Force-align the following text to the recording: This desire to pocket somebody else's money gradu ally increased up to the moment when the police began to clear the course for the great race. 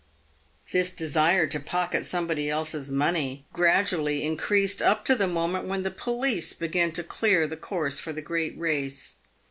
This 0.71 0.89
desire 0.89 1.45
to 1.45 1.59
pocket 1.59 2.07
somebody 2.07 2.49
else's 2.49 2.89
money 2.89 3.45
gradu 3.53 3.99
ally 3.99 4.13
increased 4.13 4.81
up 4.81 5.05
to 5.05 5.13
the 5.15 5.27
moment 5.27 5.65
when 5.65 5.83
the 5.83 5.91
police 5.91 6.53
began 6.53 6.91
to 6.93 7.03
clear 7.03 7.45
the 7.45 7.55
course 7.55 7.99
for 7.99 8.11
the 8.11 8.19
great 8.23 8.57
race. 8.57 9.17